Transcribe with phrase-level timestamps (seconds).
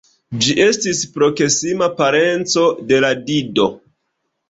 [0.45, 3.73] Ĝi estis proksima parenco de la Dido.